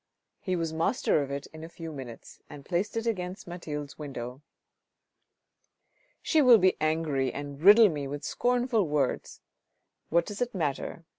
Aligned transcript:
He 0.39 0.55
was 0.55 0.73
master 0.73 1.21
of 1.21 1.29
it 1.29 1.45
in 1.53 1.63
a 1.63 1.69
few 1.69 1.91
minutes, 1.91 2.39
and 2.49 2.65
placed 2.65 2.97
it 2.97 3.05
against 3.05 3.45
Mathilde's 3.45 3.99
window." 3.99 4.41
She 6.23 6.41
will 6.41 6.57
be 6.57 6.75
angry 6.81 7.31
and 7.31 7.61
riddle 7.61 7.87
me 7.89 8.07
with 8.07 8.23
scornful 8.23 8.87
words! 8.87 9.41
What 10.09 10.25
does 10.25 10.41
it 10.41 10.55
matter 10.55 11.05